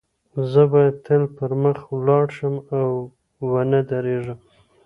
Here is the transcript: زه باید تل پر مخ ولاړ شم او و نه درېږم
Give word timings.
زه 0.51 0.61
باید 0.71 0.95
تل 1.05 1.21
پر 1.35 1.51
مخ 1.63 1.79
ولاړ 1.97 2.25
شم 2.37 2.55
او 2.79 2.89
و 3.49 3.51
نه 3.71 3.81
درېږم 3.89 4.39